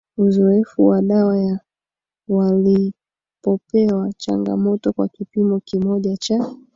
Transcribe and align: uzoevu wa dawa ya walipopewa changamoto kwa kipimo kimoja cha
uzoevu 0.17 0.87
wa 0.87 1.01
dawa 1.01 1.37
ya 1.37 1.59
walipopewa 2.27 4.13
changamoto 4.13 4.93
kwa 4.93 5.07
kipimo 5.07 5.59
kimoja 5.59 6.17
cha 6.17 6.47